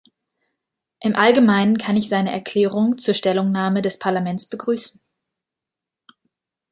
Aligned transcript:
Im 1.01 1.15
allgemeinen 1.15 1.77
kann 1.77 1.95
ich 1.95 2.09
seine 2.09 2.31
Erklärung 2.31 2.97
zur 2.97 3.13
Stellungnahme 3.13 3.83
des 3.83 3.99
Parlaments 3.99 4.47
begrüßen. 4.47 4.99